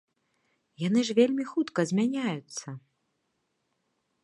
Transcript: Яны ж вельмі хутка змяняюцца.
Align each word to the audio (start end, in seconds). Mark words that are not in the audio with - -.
Яны 0.83 1.03
ж 1.09 1.15
вельмі 1.19 1.43
хутка 1.51 1.85
змяняюцца. 1.91 2.67